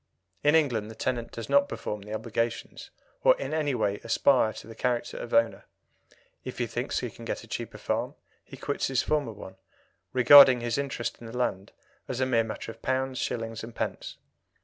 In 0.43 0.55
England 0.55 0.89
the 0.89 0.95
tenant 0.95 1.31
does 1.31 1.47
not 1.47 1.69
perform 1.69 2.01
the 2.01 2.13
obligations 2.15 2.89
or 3.23 3.37
in 3.39 3.53
any 3.53 3.75
way 3.75 3.99
aspire 4.03 4.51
to 4.53 4.65
the 4.65 4.73
character 4.73 5.15
of 5.17 5.31
owner. 5.31 5.65
If 6.43 6.57
he 6.57 6.65
thinks 6.65 7.01
he 7.01 7.11
can 7.11 7.23
get 7.23 7.43
a 7.43 7.47
cheaper 7.47 7.77
farm, 7.77 8.15
he 8.43 8.57
quits 8.57 8.87
his 8.87 9.03
former 9.03 9.31
one, 9.31 9.57
regarding 10.11 10.61
his 10.61 10.79
interest 10.79 11.19
in 11.21 11.27
the 11.27 11.37
land 11.37 11.71
as 12.07 12.19
a 12.19 12.25
mere 12.25 12.43
matter 12.43 12.71
of 12.71 12.81
pounds, 12.81 13.19
shillings, 13.19 13.63
and 13.63 13.75
pence. 13.75 14.17